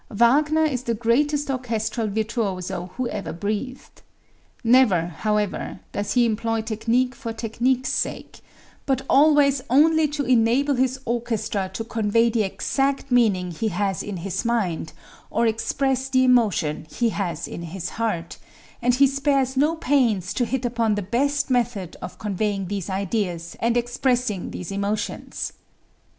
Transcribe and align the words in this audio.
Wagner 0.09 0.63
is 0.65 0.81
the 0.81 0.95
greatest 0.95 1.47
orchestral 1.51 2.07
virtuoso 2.07 2.89
who 2.97 3.07
ever 3.09 3.31
breathed. 3.31 4.01
Never, 4.63 5.05
however, 5.09 5.79
does 5.91 6.13
he 6.13 6.25
employ 6.25 6.61
technique 6.63 7.13
for 7.13 7.31
technique's 7.31 7.93
sake, 7.93 8.39
but 8.87 9.03
always 9.07 9.61
only 9.69 10.07
to 10.07 10.23
enable 10.25 10.73
his 10.73 10.99
orchestra 11.05 11.69
to 11.75 11.83
convey 11.83 12.31
the 12.31 12.41
exact 12.41 13.11
meaning 13.11 13.51
he 13.51 13.67
has 13.67 14.01
in 14.01 14.17
his 14.17 14.43
mind 14.43 14.91
or 15.29 15.45
express 15.45 16.09
the 16.09 16.23
emotion 16.23 16.87
he 16.89 17.09
has 17.09 17.47
in 17.47 17.61
his 17.61 17.89
heart, 17.89 18.39
and 18.81 18.95
he 18.95 19.05
spares 19.05 19.55
no 19.55 19.75
pains 19.75 20.33
to 20.33 20.45
hit 20.45 20.65
upon 20.65 20.95
the 20.95 21.03
best 21.03 21.51
method 21.51 21.95
of 22.01 22.17
conveying 22.17 22.69
these 22.69 22.89
ideas 22.89 23.55
and 23.59 23.77
expressing 23.77 24.49
these 24.49 24.71
emotions. 24.71 25.53